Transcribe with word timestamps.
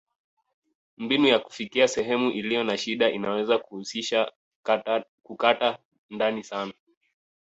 Mbinu 0.97 1.27
ya 1.27 1.39
kufikia 1.39 1.87
sehemu 1.87 2.31
iliyo 2.31 2.63
na 2.63 2.77
shida 2.77 3.11
inaweza 3.11 3.57
kuhusisha 3.59 4.31
kukata 5.25 5.77
ndani 6.09 6.43
sana. 6.43 6.73